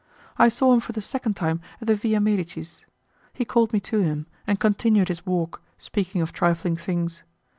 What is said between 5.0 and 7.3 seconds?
his walk, speaking of trifling things.